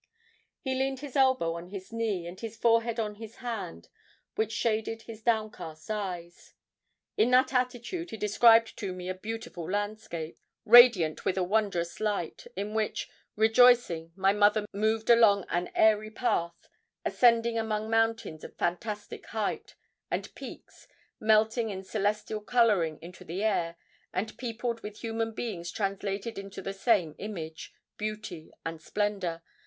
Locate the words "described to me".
8.17-9.09